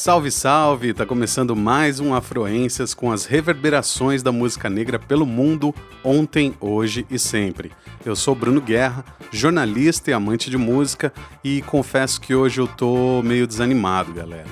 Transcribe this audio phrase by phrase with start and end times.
[0.00, 0.94] Salve, salve!
[0.94, 7.04] Tá começando mais um Afroências com as reverberações da música negra pelo mundo, ontem, hoje
[7.10, 7.70] e sempre.
[8.02, 11.12] Eu sou Bruno Guerra, jornalista e amante de música,
[11.44, 14.48] e confesso que hoje eu tô meio desanimado, galera.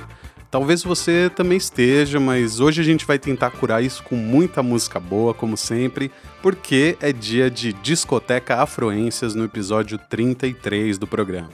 [0.50, 5.00] Talvez você também esteja, mas hoje a gente vai tentar curar isso com muita música
[5.00, 6.12] boa, como sempre,
[6.42, 11.48] porque é dia de discoteca Afroências no episódio 33 do programa.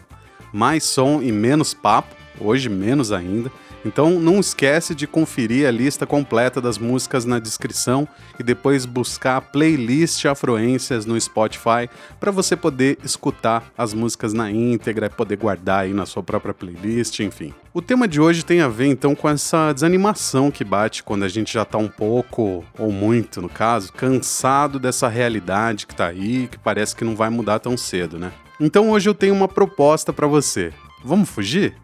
[0.53, 3.53] Mais som e menos papo, hoje menos ainda
[3.85, 9.37] então não esquece de conferir a lista completa das músicas na descrição e depois buscar
[9.37, 15.85] a playlist Afroências no Spotify para você poder escutar as músicas na íntegra, poder guardar
[15.85, 17.53] aí na sua própria playlist, enfim.
[17.73, 21.29] O tema de hoje tem a ver então com essa desanimação que bate quando a
[21.29, 26.49] gente já tá um pouco, ou muito no caso, cansado dessa realidade que tá aí,
[26.49, 28.33] que parece que não vai mudar tão cedo, né?
[28.61, 30.73] Então hoje eu tenho uma proposta para você.
[31.05, 31.75] Vamos fugir?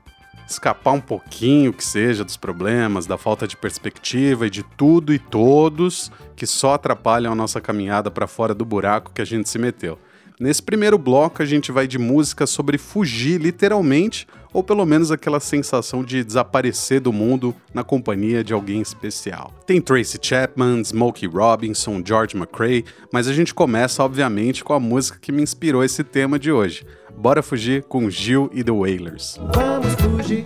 [0.53, 5.19] Escapar um pouquinho que seja dos problemas, da falta de perspectiva e de tudo e
[5.19, 9.59] todos que só atrapalham a nossa caminhada para fora do buraco que a gente se
[9.59, 9.99] meteu.
[10.41, 15.39] Nesse primeiro bloco, a gente vai de música sobre fugir, literalmente, ou pelo menos aquela
[15.39, 19.53] sensação de desaparecer do mundo na companhia de alguém especial.
[19.67, 25.19] Tem Tracy Chapman, Smokey Robinson, George McRae, mas a gente começa, obviamente, com a música
[25.21, 26.87] que me inspirou esse tema de hoje.
[27.21, 29.39] Bora fugir com Gil e The Wailers.
[29.55, 30.43] Vamos fugir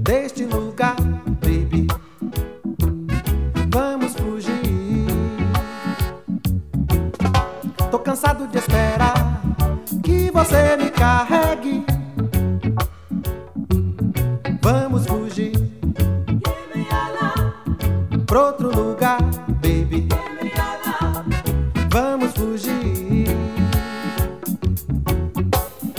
[0.00, 0.94] deste lugar,
[1.40, 1.88] baby.
[3.68, 5.06] Vamos fugir.
[7.90, 9.42] Tô cansado de esperar
[10.04, 11.84] que você me carregue.
[14.62, 15.52] Vamos fugir
[18.24, 19.20] pra outro lugar,
[19.60, 20.08] baby.
[21.90, 23.05] Vamos fugir.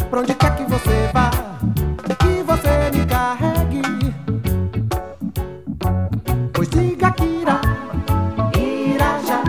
[0.09, 1.30] Pra onde quer que você vá,
[2.19, 3.81] que você me carregue.
[6.54, 7.61] Pois diga que irá,
[8.55, 9.43] irá já,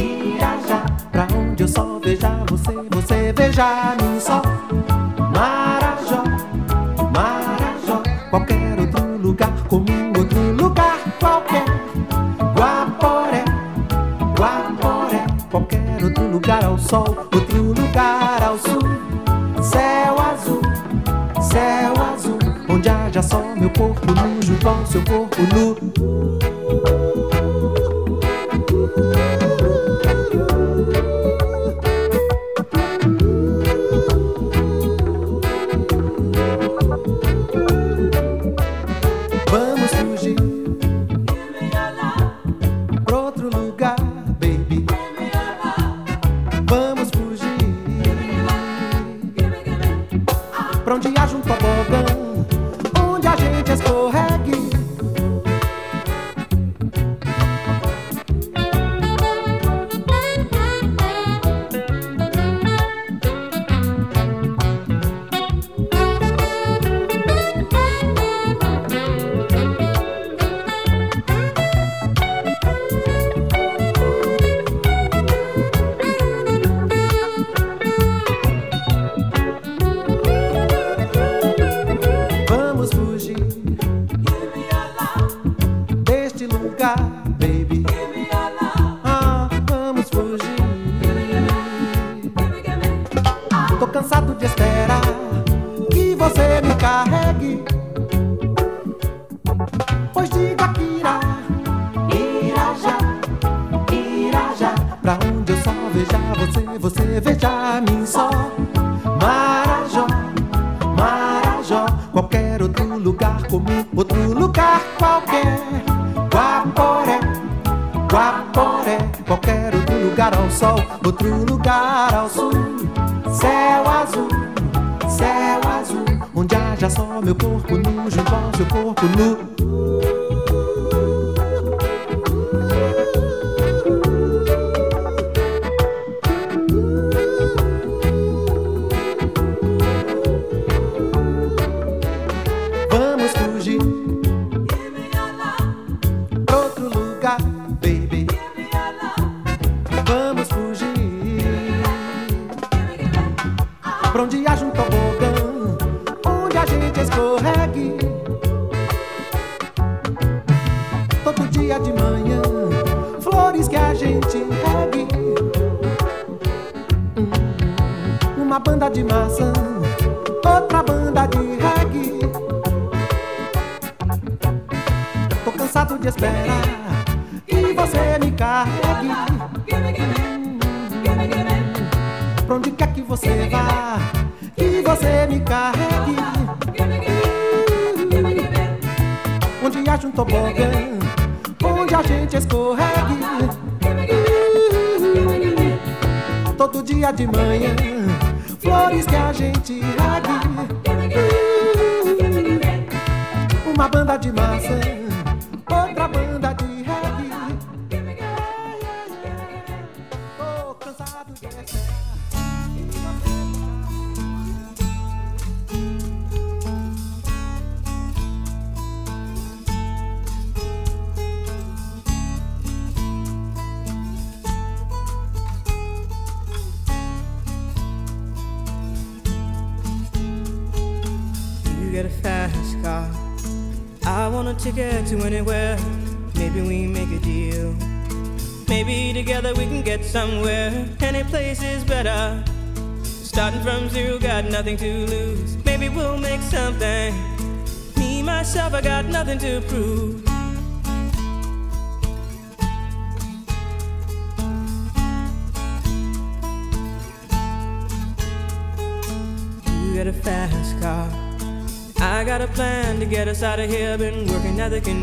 [0.00, 0.80] irá já.
[1.12, 4.57] Pra onde eu só veja você, você veja mim só.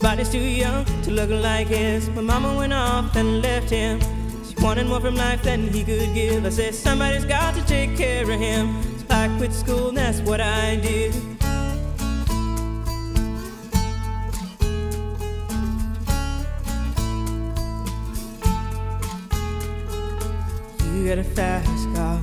[0.00, 2.08] Body's too young to look like his.
[2.10, 4.00] My mama went off and left him.
[4.44, 6.46] She wanted more from life than he could give.
[6.46, 8.80] I said, somebody's got to take care of him.
[8.98, 11.14] So I quit school, and that's what I did.
[20.94, 22.20] You got a fast car.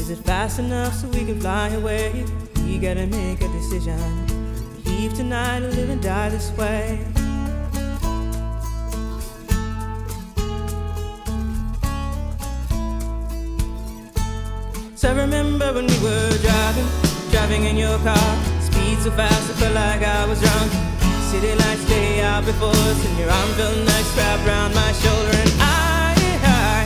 [0.00, 2.24] Is it fast enough so we can fly away?
[2.66, 4.43] We gotta make a decision.
[4.84, 7.00] Leave tonight or live and die this way.
[14.96, 16.88] So I remember when we were driving,
[17.30, 18.30] driving in your car.
[18.60, 20.72] Speed so fast, I felt like I was drunk.
[21.30, 25.36] City lights day out before us, and your arm felt nice wrapped around my shoulder.
[25.42, 26.80] And I, I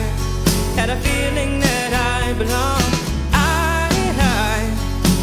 [0.75, 2.95] had a feeling that I belonged.
[3.31, 3.87] I,
[4.19, 4.57] I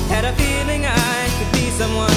[0.08, 2.16] had a feeling I could be someone,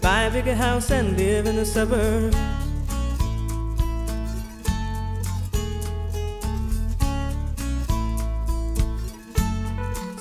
[0.00, 2.36] buy a bigger house and live in the suburbs.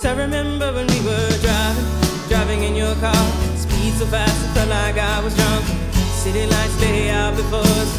[0.01, 1.85] So I remember when we were driving,
[2.29, 3.25] driving in your car.
[3.55, 5.65] Speed so fast, it felt like I was drunk.
[6.23, 7.98] City lights lay out before us,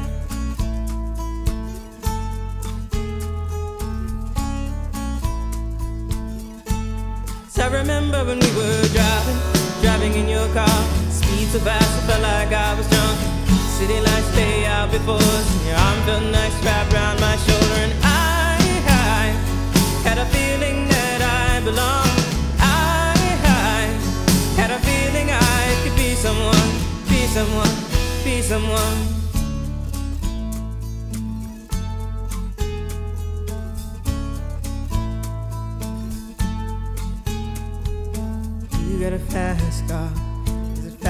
[11.51, 13.19] So fast, I felt like I was drunk.
[13.75, 17.75] City lights lay out before and your arm felt nice wrapped around my shoulder.
[17.83, 18.55] And I,
[18.87, 19.23] I
[20.07, 22.19] had a feeling that I belonged.
[22.57, 23.11] I,
[23.43, 23.83] I
[24.55, 26.71] had a feeling I could be someone,
[27.09, 27.75] be someone,
[28.23, 29.07] be someone.
[39.01, 40.30] got a fast car.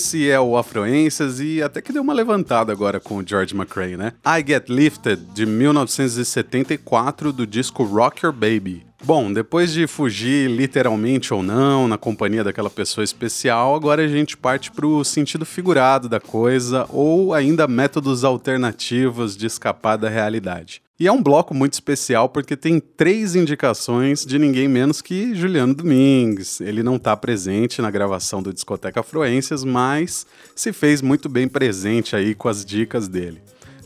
[0.00, 3.98] Esse é o Afroências e até que deu uma levantada agora com o George McRae,
[3.98, 4.14] né?
[4.26, 8.86] I Get Lifted, de 1974, do disco Rock Your Baby.
[9.04, 14.38] Bom, depois de fugir literalmente ou não na companhia daquela pessoa especial, agora a gente
[14.38, 20.80] parte para o sentido figurado da coisa ou ainda métodos alternativos de escapar da realidade.
[21.00, 25.72] E é um bloco muito especial porque tem três indicações de ninguém menos que Juliano
[25.72, 26.60] Domingues.
[26.60, 32.14] Ele não está presente na gravação do Discoteca Afluências, mas se fez muito bem presente
[32.14, 33.40] aí com as dicas dele.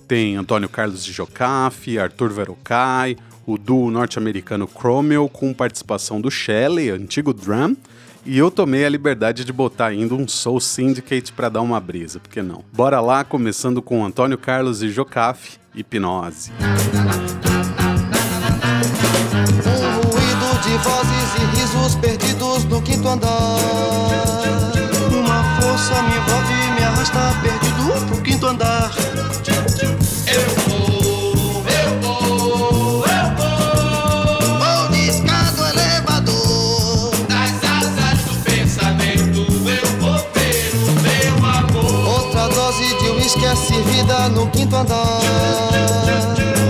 [0.09, 6.91] Tem Antônio Carlos de Jocafe, Arthur Verocai, o duo norte-americano Chromeo com participação do Shelley,
[6.91, 7.77] antigo drum,
[8.27, 12.19] e eu tomei a liberdade de botar ainda um Soul Syndicate para dar uma brisa,
[12.19, 12.65] por que não?
[12.73, 16.53] Bora lá, começando com Antônio Carlos e Jocafe, Hipnose.
[19.77, 23.31] Um ruído de vozes e risos perdidos no quinto andar.
[25.11, 28.74] Uma força me envolve e me arrasta perdido pro quinto andar.
[43.57, 45.21] Servida no quinto andar.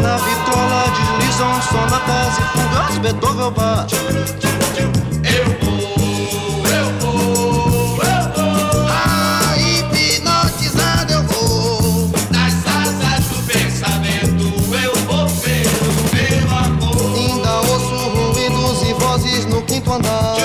[0.02, 0.84] Na vitrola
[1.18, 3.86] deslizam sonatas e fugas Beethoven bar.
[5.24, 5.78] Eu vou,
[6.66, 8.86] eu vou, eu vou.
[8.88, 12.10] Ah, hipnotizado eu vou.
[12.30, 17.16] Nas asas do pensamento eu vou ver o meu amor.
[17.16, 20.36] Ainda ouço ruídos e vozes no quinto andar.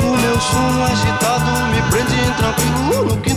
[0.00, 3.11] O meu som agitado me prende tranquilo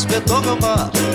[0.00, 1.09] fugas Beethoven bar.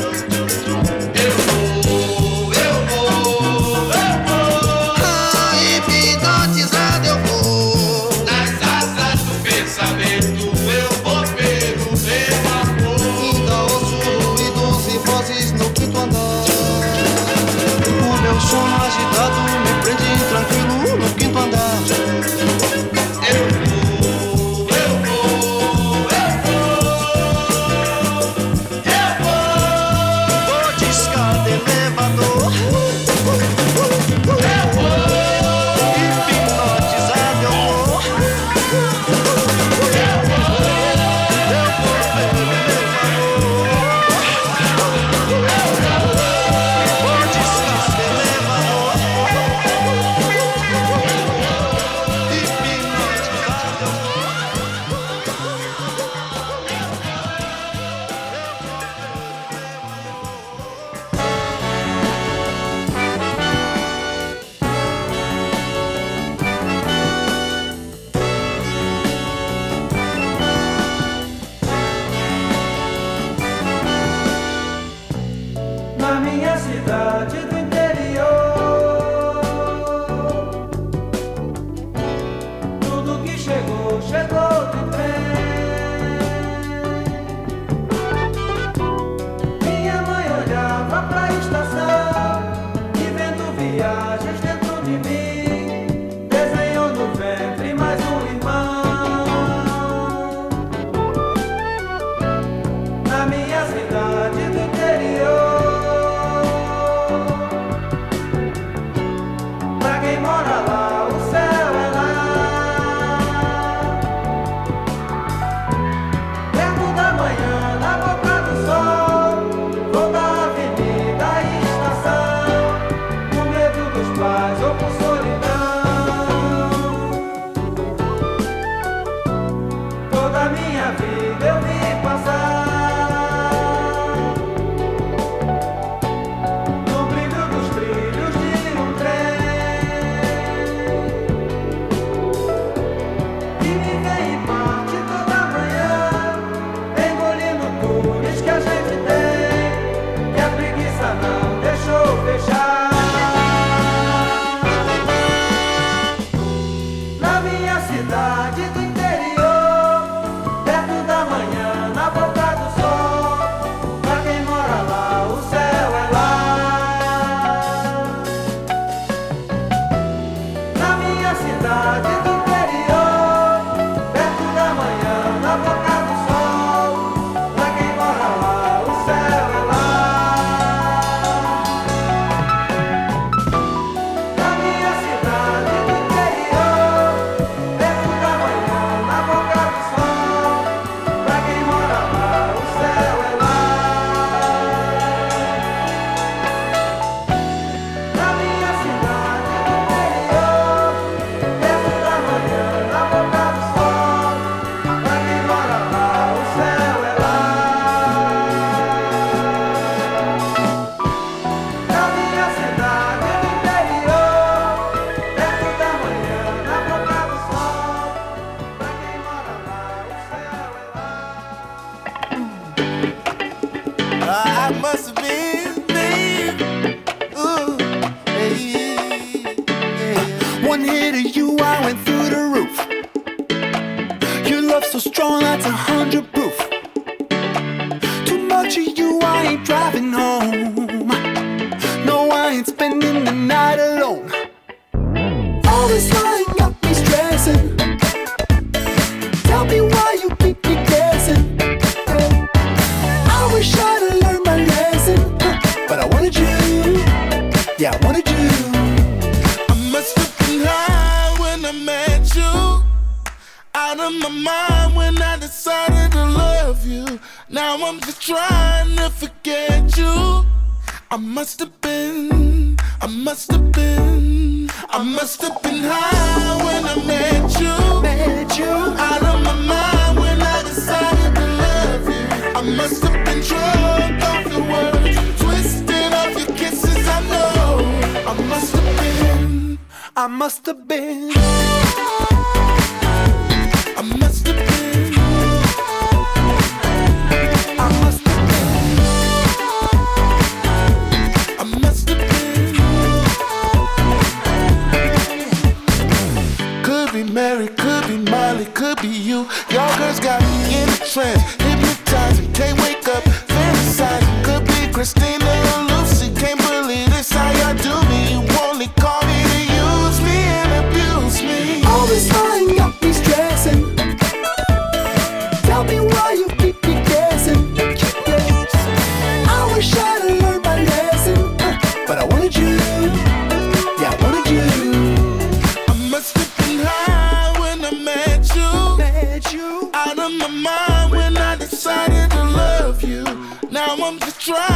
[344.45, 344.74] try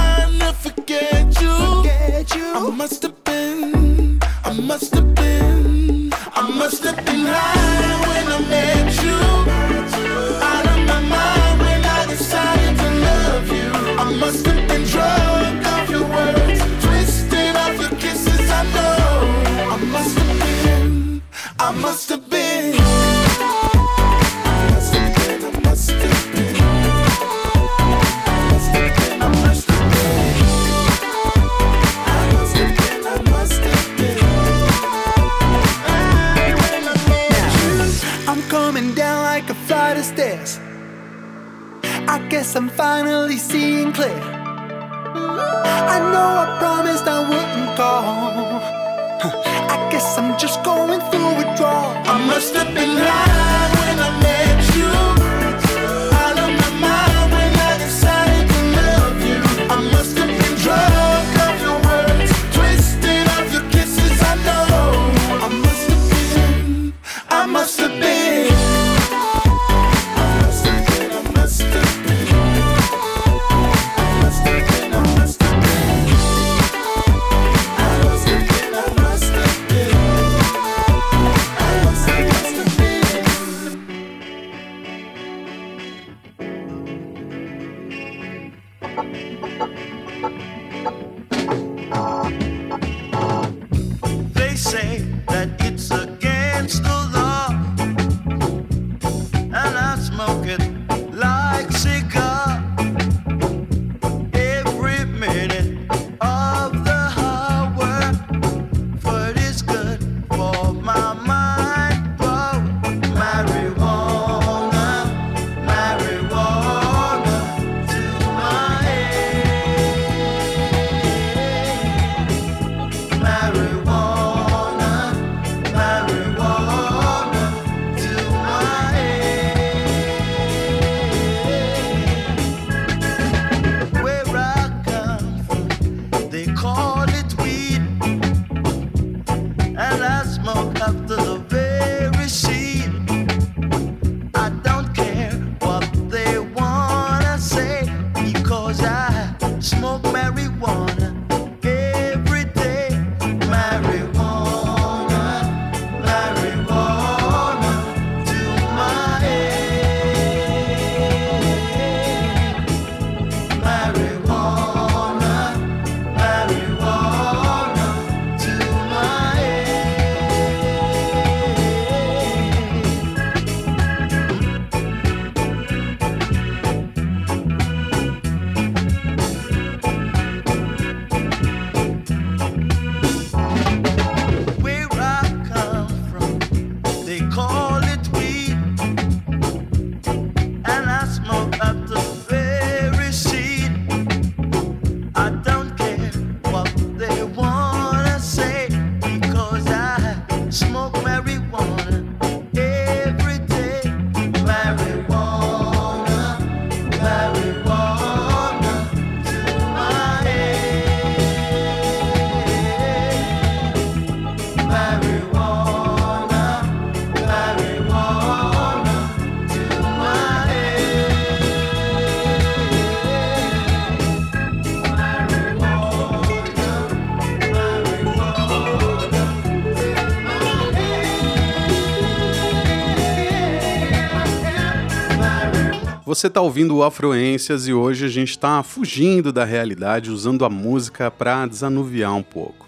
[236.19, 240.49] Você está ouvindo o Afluências e hoje a gente está fugindo da realidade usando a
[240.49, 242.67] música para desanuviar um pouco.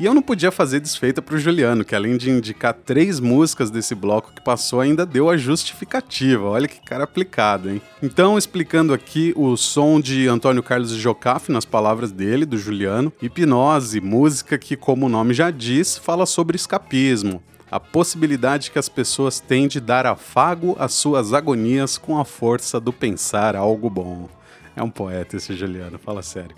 [0.00, 3.70] E eu não podia fazer desfeita para o Juliano, que além de indicar três músicas
[3.70, 6.42] desse bloco que passou, ainda deu a justificativa.
[6.42, 7.80] Olha que cara aplicado, hein?
[8.02, 14.00] Então, explicando aqui o som de Antônio Carlos Jocafe nas palavras dele, do Juliano, Hipnose,
[14.00, 19.40] música que, como o nome já diz, fala sobre escapismo, a possibilidade que as pessoas
[19.40, 24.28] têm de dar afago às suas agonias com a força do pensar algo bom.
[24.74, 26.56] É um poeta esse Juliano, fala sério.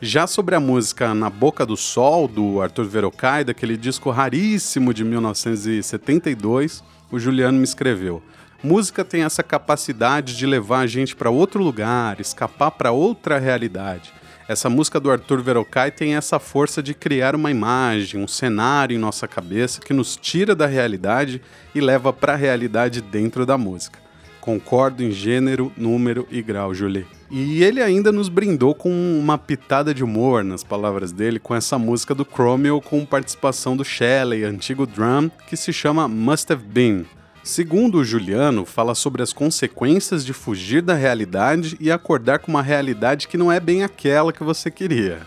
[0.00, 5.04] Já sobre a música Na Boca do Sol, do Arthur Verocai, daquele disco raríssimo de
[5.04, 8.22] 1972, o Juliano me escreveu.
[8.62, 14.12] Música tem essa capacidade de levar a gente para outro lugar, escapar para outra realidade.
[14.48, 18.98] Essa música do Arthur Verocai tem essa força de criar uma imagem, um cenário em
[18.98, 21.42] nossa cabeça que nos tira da realidade
[21.74, 23.98] e leva para a realidade dentro da música.
[24.40, 27.06] Concordo em gênero, número e grau, Julie.
[27.30, 31.78] E ele ainda nos brindou com uma pitada de humor, nas palavras dele, com essa
[31.78, 37.04] música do Chromeo com participação do Shelley, antigo drum, que se chama Must Have Been.
[37.48, 43.26] Segundo Juliano, fala sobre as consequências de fugir da realidade e acordar com uma realidade
[43.26, 45.26] que não é bem aquela que você queria.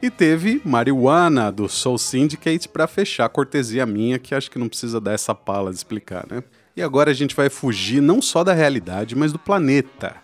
[0.00, 4.66] E teve Marijuana, do Soul Syndicate, para fechar a cortesia minha, que acho que não
[4.66, 6.42] precisa dar essa pala de explicar, né?
[6.74, 10.16] E agora a gente vai fugir não só da realidade, mas do planeta.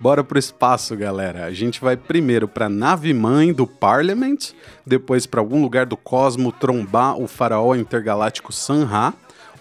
[0.00, 1.44] Bora pro espaço, galera.
[1.44, 4.54] A gente vai primeiro pra nave mãe do Parliament,
[4.86, 9.12] depois para algum lugar do cosmo trombar o faraó intergaláctico Sanha,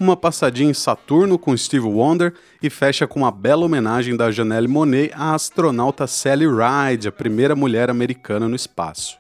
[0.04, 4.68] uma passadinha em Saturno com Steve Wonder e fecha com uma bela homenagem da Janelle
[4.68, 9.18] Monet à astronauta Sally Ride, a primeira mulher americana no espaço.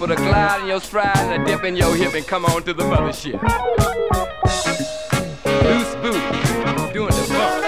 [0.00, 2.62] Put a glide in your stride and a dip in your hip and come on
[2.62, 3.38] to the mothership.
[5.62, 6.22] Loose boot,
[6.94, 7.64] doing the bump.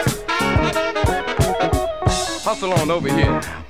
[2.43, 3.63] Hustle on over here.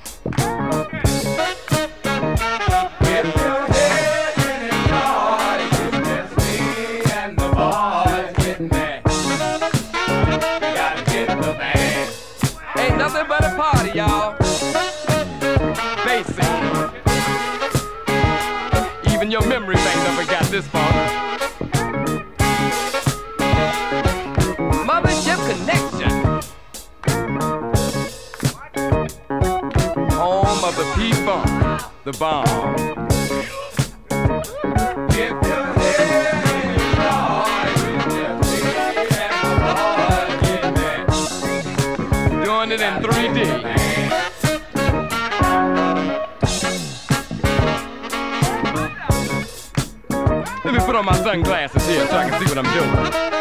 [20.51, 20.91] This far.
[24.85, 26.11] Mothership Connection.
[30.11, 33.02] Home of the P-Funk, the bomb.
[52.39, 53.32] See what I'm doing.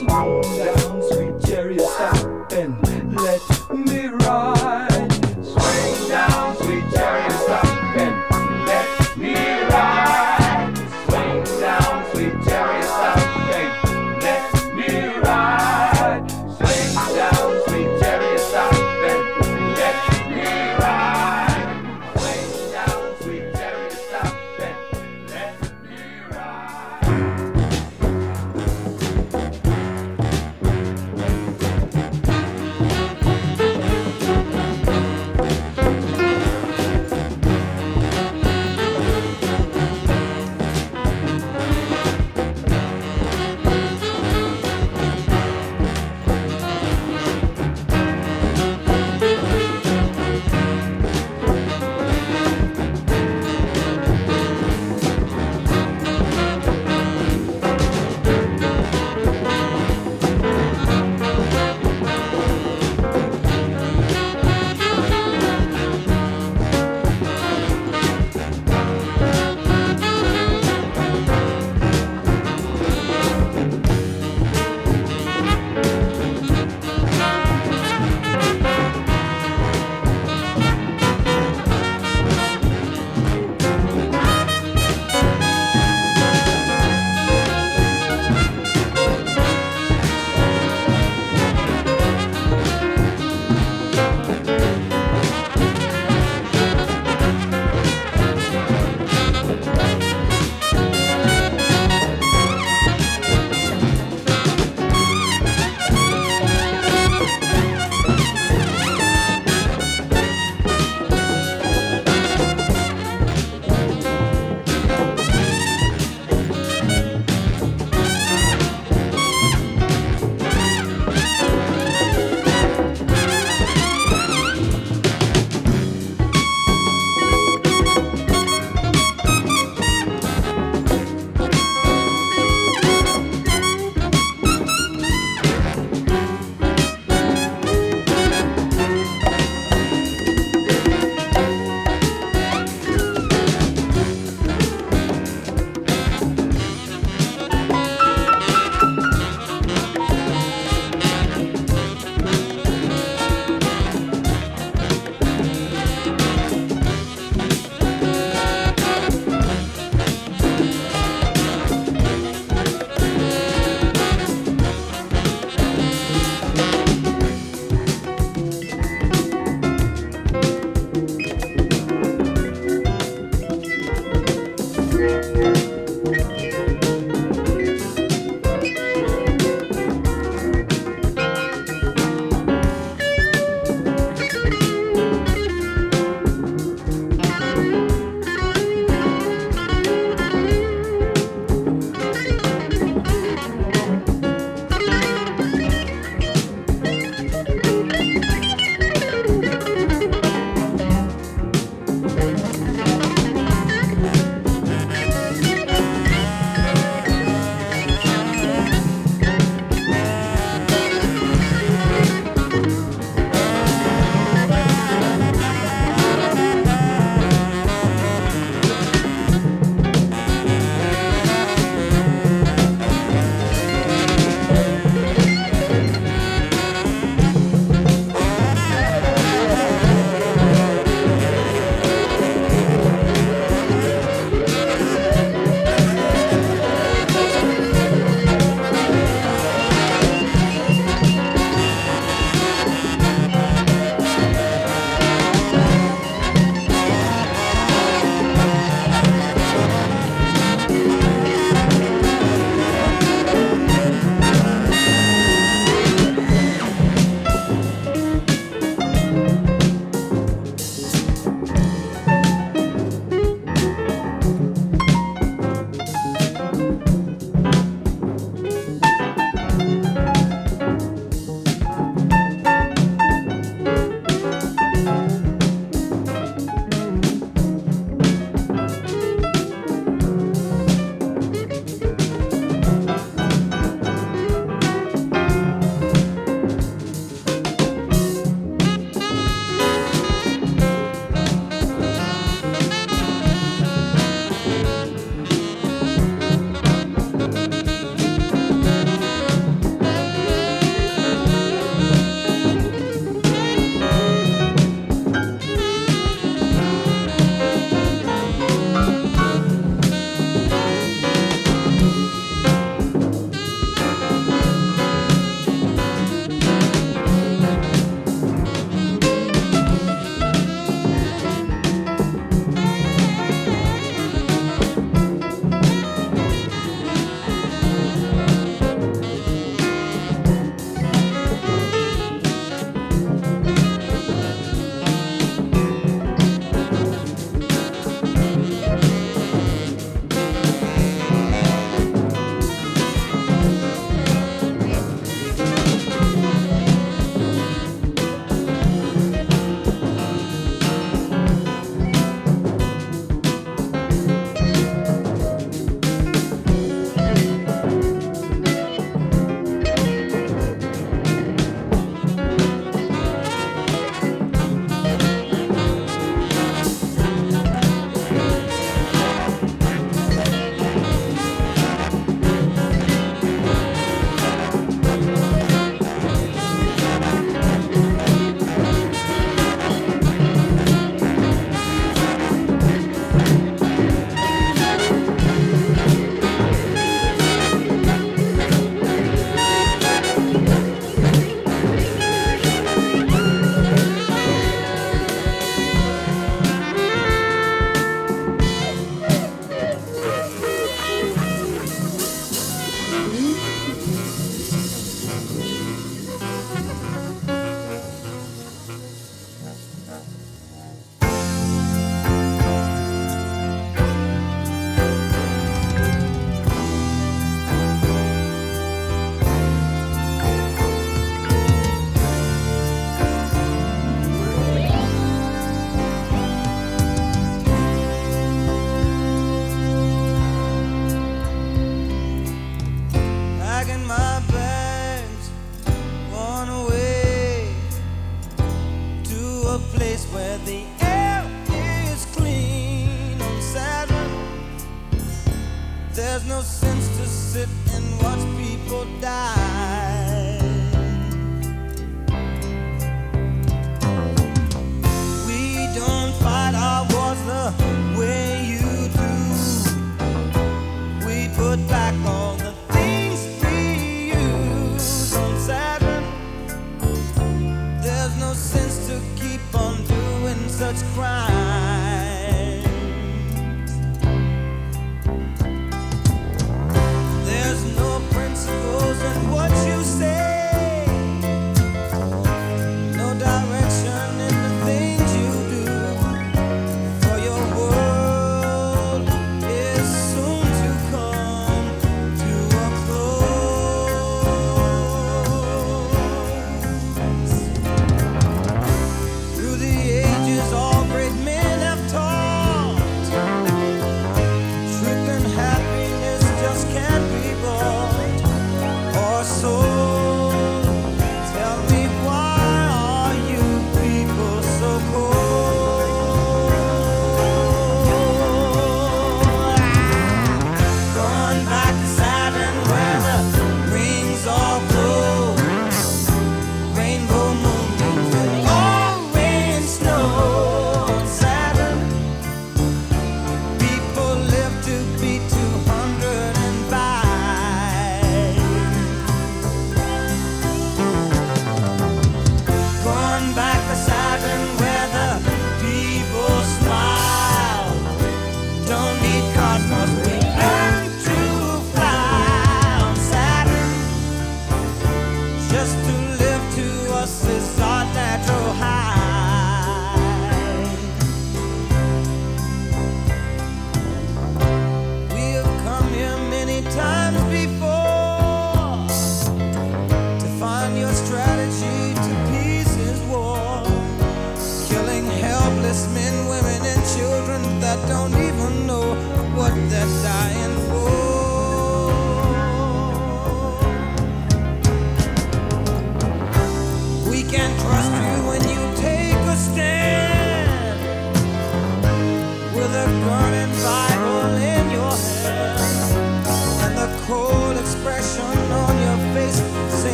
[0.00, 2.89] Slow down, sweet chariot, stop and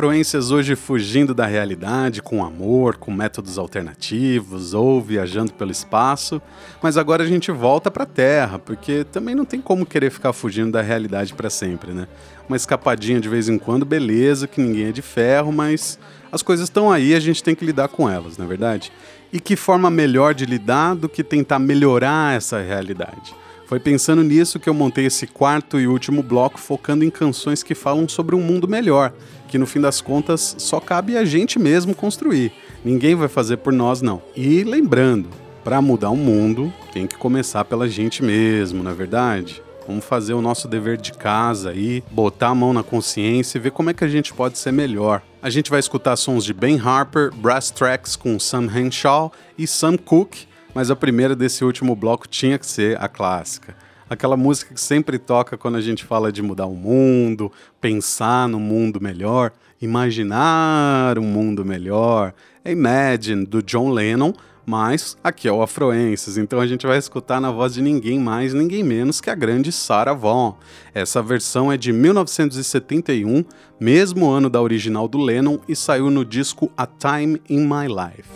[0.00, 6.40] Afluências hoje fugindo da realidade, com amor, com métodos alternativos ou viajando pelo espaço,
[6.82, 10.32] mas agora a gente volta para a Terra, porque também não tem como querer ficar
[10.32, 12.08] fugindo da realidade para sempre, né?
[12.48, 15.98] Uma escapadinha de vez em quando, beleza, que ninguém é de ferro, mas
[16.32, 18.90] as coisas estão aí, a gente tem que lidar com elas, não é verdade?
[19.30, 23.34] E que forma melhor de lidar do que tentar melhorar essa realidade?
[23.70, 27.72] Foi pensando nisso que eu montei esse quarto e último bloco focando em canções que
[27.72, 29.12] falam sobre um mundo melhor,
[29.46, 32.50] que no fim das contas só cabe a gente mesmo construir.
[32.84, 34.20] Ninguém vai fazer por nós não.
[34.34, 35.28] E lembrando,
[35.62, 39.62] para mudar o mundo, tem que começar pela gente mesmo, não é verdade?
[39.86, 43.70] Vamos fazer o nosso dever de casa aí, botar a mão na consciência e ver
[43.70, 45.22] como é que a gente pode ser melhor.
[45.40, 49.96] A gente vai escutar sons de Ben Harper, Brass Tracks com Sam Henshaw e Sam
[49.96, 53.74] Cooke mas a primeira desse último bloco tinha que ser a clássica.
[54.08, 58.58] Aquela música que sempre toca quando a gente fala de mudar o mundo, pensar no
[58.58, 62.34] mundo melhor, imaginar um mundo melhor.
[62.64, 64.32] É Imagine, do John Lennon,
[64.66, 68.52] mas aqui é o Afroenses, então a gente vai escutar na voz de ninguém mais,
[68.52, 70.54] ninguém menos que a grande Sarah Vaughan.
[70.94, 73.44] Essa versão é de 1971,
[73.80, 78.28] mesmo ano da original do Lennon, e saiu no disco A Time in My Life.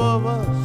[0.00, 0.59] Above us,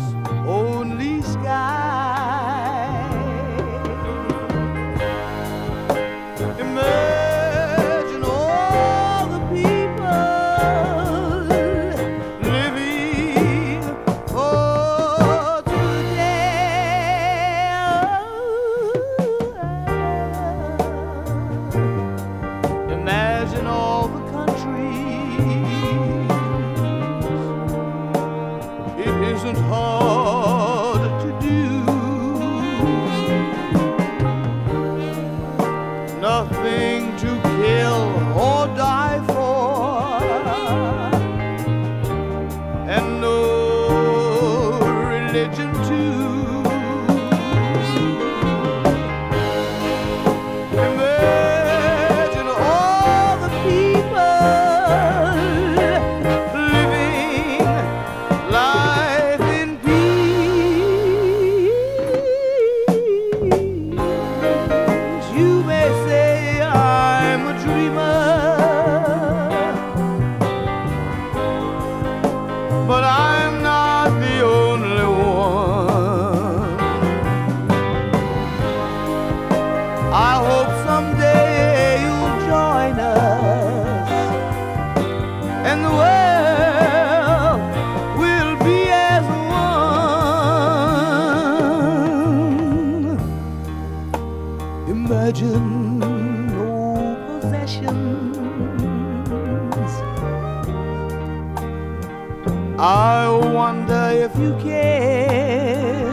[102.77, 106.05] I wonder if you care.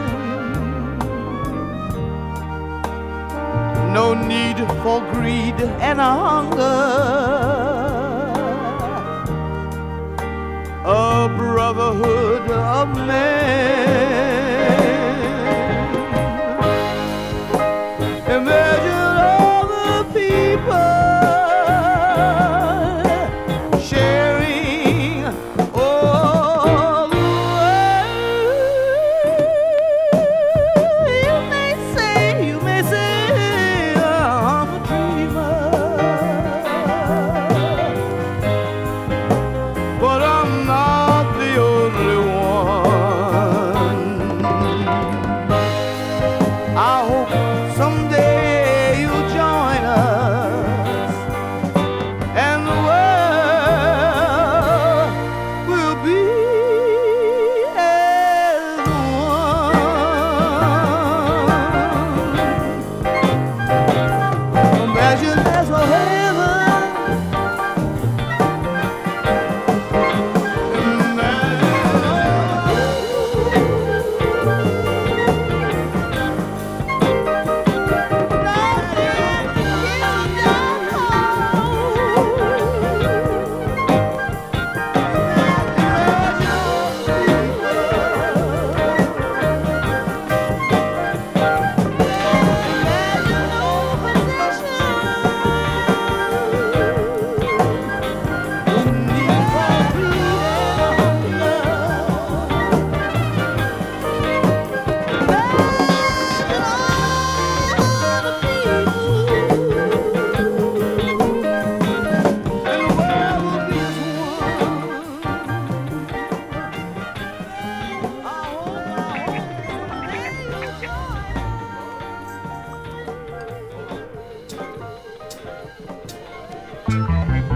[3.93, 6.79] No need for greed and hunger.
[10.85, 14.82] A brotherhood of men.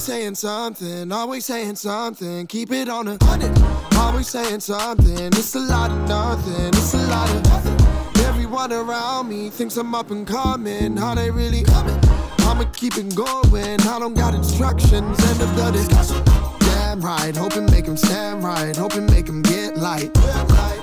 [0.00, 2.46] Always saying something, always saying something.
[2.46, 3.52] Keep it on a hundred.
[3.96, 5.26] Always saying something.
[5.26, 8.24] It's a lot of nothing, it's a lot of nothing.
[8.24, 10.96] Everyone around me thinks I'm up and coming.
[10.96, 12.00] How they really coming?
[12.38, 13.78] I'ma keep it going.
[13.82, 15.20] I don't got instructions.
[15.20, 16.24] End of the discussion.
[16.60, 18.74] Damn right, hope make him stand right.
[18.74, 20.16] Hope make him get light.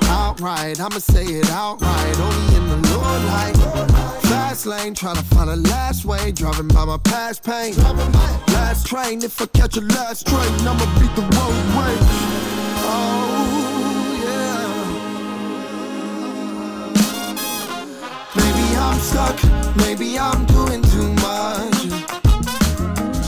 [0.04, 2.20] Outright, I'ma say it outright.
[2.20, 4.07] Only in the Lord light
[4.58, 6.32] fast lane, trying to find a last way.
[6.32, 7.76] Driving by my past pain.
[8.54, 12.00] Last train, if I catch a last train, I'ma beat the road rage.
[12.90, 13.44] Oh,
[14.24, 14.68] yeah.
[18.36, 19.38] Maybe I'm stuck,
[19.78, 21.88] maybe I'm doing too much.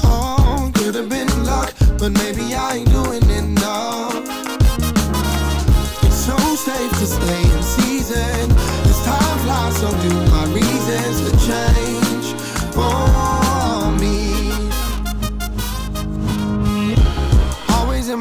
[0.04, 2.84] Oh, could have been luck, but maybe I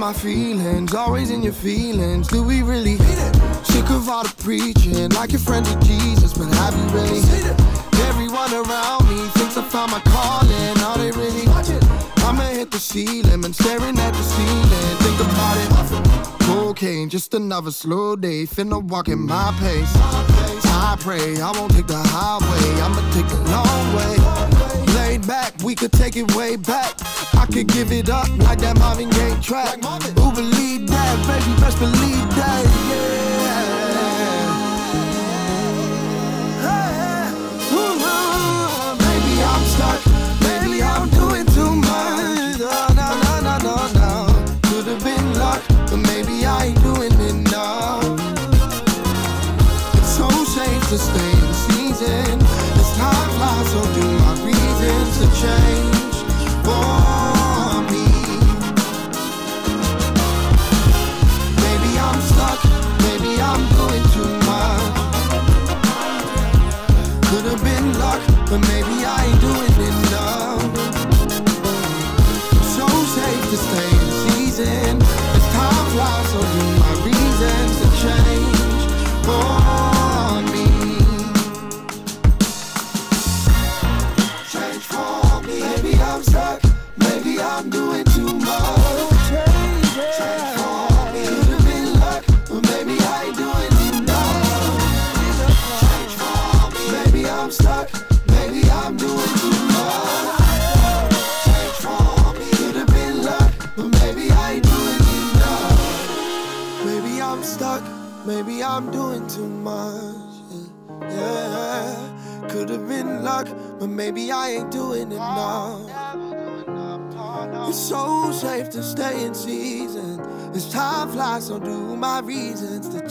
[0.09, 2.29] my feelings, always in your feelings.
[2.29, 2.97] Do we really
[3.63, 6.33] sick of all the preaching, like your friends of Jesus?
[6.33, 7.21] But have you really?
[8.09, 10.79] Everyone around me thinks I found my calling.
[10.89, 11.47] Are they really?
[12.25, 14.97] I'ma hit the ceiling and staring at the ceiling.
[15.05, 16.41] Think about it.
[16.41, 18.45] Cocaine, just another slow day.
[18.45, 19.93] Finna walk in my pace.
[20.73, 22.81] I pray I won't take the highway.
[22.81, 24.38] I'ma take the long way.
[25.29, 26.95] Back, we could take it way back.
[27.35, 29.75] I could give it up like that Marvin Gaye track.
[29.75, 31.61] Who believe that, baby?
[31.61, 33.78] Best believe that, yeah.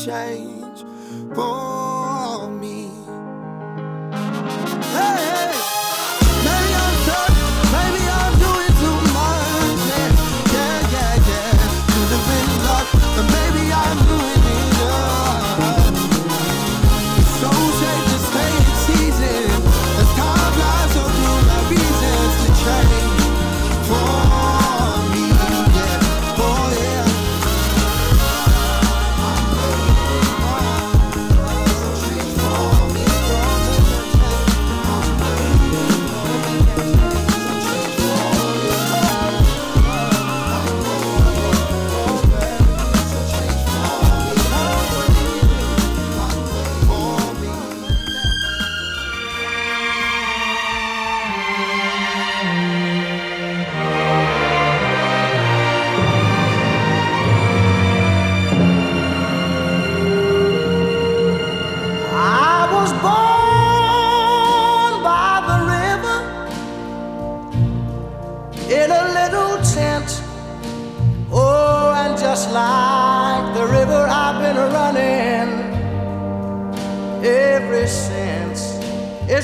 [0.07, 0.56] Change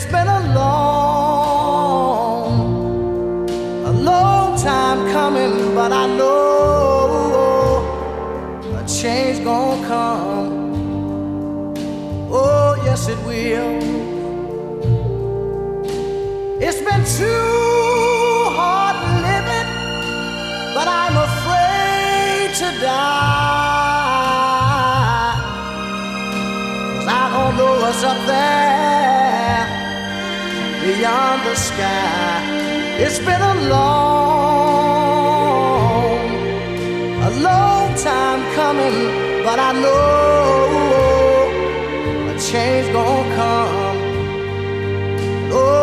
[0.04, 1.80] It's been a long,
[3.86, 7.86] a long time coming, but I know
[8.76, 10.52] a change gonna come.
[12.30, 13.80] Oh, yes, it will.
[16.68, 18.98] It's been too hard
[19.30, 19.70] living,
[20.76, 23.24] but I'm afraid to die.
[26.92, 29.03] 'Cause I don't know what's up there
[31.04, 32.40] beyond the sky.
[33.04, 34.24] It's been a long,
[37.30, 38.98] a long time coming,
[39.44, 40.70] but I know
[42.32, 43.98] a change gonna come.
[45.52, 45.83] Oh,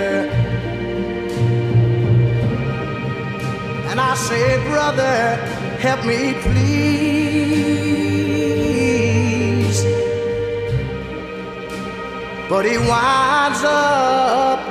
[4.31, 5.17] Say, brother,
[5.85, 7.41] help me please.
[12.49, 14.70] But he winds up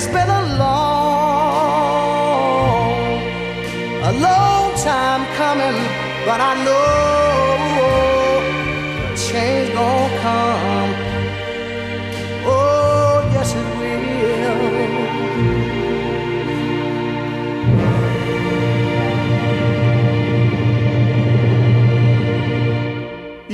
[0.00, 1.88] It's been a long,
[4.04, 5.74] a long time coming,
[6.24, 7.07] but I know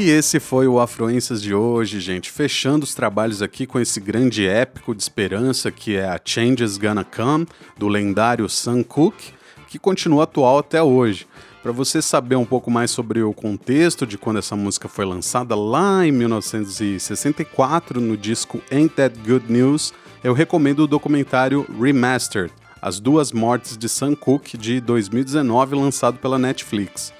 [0.04, 2.30] E esse foi o Afluências de hoje, gente.
[2.30, 7.04] Fechando os trabalhos aqui com esse grande épico de esperança que é a Changes Gonna
[7.04, 7.46] Come,
[7.78, 9.32] do lendário Sam Cooke,
[9.66, 11.26] que continua atual até hoje.
[11.62, 15.54] Para você saber um pouco mais sobre o contexto de quando essa música foi lançada
[15.54, 22.52] lá em 1964 no disco Ain't That Good News, eu recomendo o documentário Remastered,
[22.82, 27.10] As Duas Mortes de Sam Cooke de 2019, lançado pela Netflix.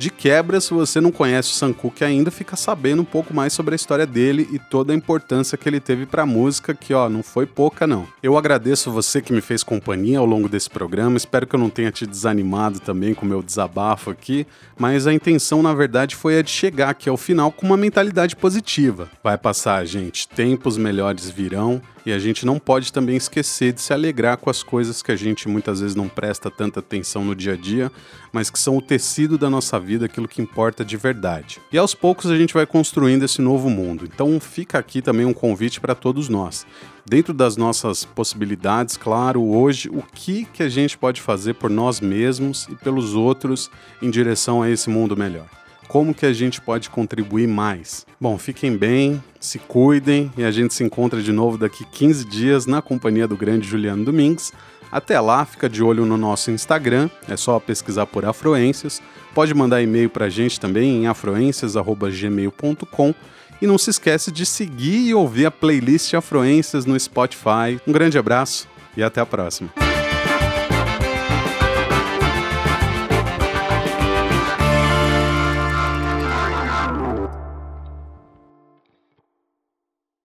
[0.00, 3.52] De quebra, se você não conhece o Sam Cooke ainda, fica sabendo um pouco mais
[3.52, 6.94] sobre a história dele e toda a importância que ele teve para a música, que
[6.94, 8.08] ó, não foi pouca não.
[8.22, 11.68] Eu agradeço você que me fez companhia ao longo desse programa, espero que eu não
[11.68, 14.46] tenha te desanimado também com o meu desabafo aqui,
[14.78, 18.34] mas a intenção na verdade foi a de chegar aqui ao final com uma mentalidade
[18.36, 19.10] positiva.
[19.22, 23.92] Vai passar, gente, tempos melhores virão e a gente não pode também esquecer de se
[23.92, 27.54] alegrar com as coisas que a gente muitas vezes não presta tanta atenção no dia
[27.54, 27.90] a dia,
[28.32, 31.60] mas que são o tecido da nossa vida, aquilo que importa de verdade.
[31.72, 34.04] E aos poucos a gente vai construindo esse novo mundo.
[34.04, 36.66] Então fica aqui também um convite para todos nós.
[37.04, 42.00] Dentro das nossas possibilidades, claro, hoje, o que, que a gente pode fazer por nós
[42.00, 43.70] mesmos e pelos outros
[44.00, 45.59] em direção a esse mundo melhor?
[45.90, 48.06] Como que a gente pode contribuir mais.
[48.20, 52.64] Bom, fiquem bem, se cuidem e a gente se encontra de novo daqui 15 dias
[52.64, 54.52] na companhia do grande Juliano Domingues.
[54.92, 59.02] Até lá, fica de olho no nosso Instagram, é só pesquisar por Afluências.
[59.34, 63.14] Pode mandar e-mail pra gente também em afluências@gmail.com
[63.60, 67.80] e não se esquece de seguir e ouvir a playlist Afluências no Spotify.
[67.84, 69.79] Um grande abraço e até a próxima.